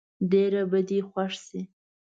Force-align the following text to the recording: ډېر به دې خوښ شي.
ډېر 0.31 0.53
به 0.71 0.79
دې 0.89 0.99
خوښ 1.09 1.33
شي. 1.45 1.61